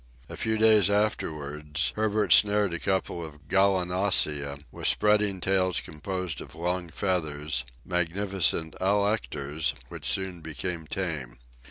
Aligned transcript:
A 0.29 0.35
few 0.35 0.57
days 0.57 0.89
afterwards, 0.89 1.93
Herbert 1.95 2.33
snared 2.33 2.73
a 2.73 2.79
couple 2.79 3.23
of 3.23 3.47
gallinaceae, 3.47 4.59
with 4.71 4.87
spreading 4.87 5.39
tails 5.39 5.79
composed 5.79 6.41
of 6.41 6.55
long 6.55 6.89
feathers, 6.89 7.63
magnificent 7.85 8.73
alectors, 8.81 9.75
which 9.89 10.09
soon 10.09 10.41
became 10.41 10.87
tame. 10.87 11.37